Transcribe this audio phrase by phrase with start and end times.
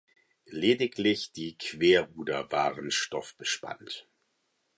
[0.47, 4.07] Lediglich die Querruder waren stoffbespannt.